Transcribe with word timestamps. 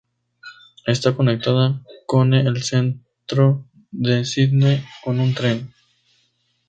Está 0.87 1.15
conectada 1.15 1.79
cone 2.07 2.39
el 2.41 2.63
Centro 2.63 3.65
de 3.91 4.25
Sídney 4.25 4.83
con 5.03 5.19
un 5.19 5.35
tren. 5.35 5.71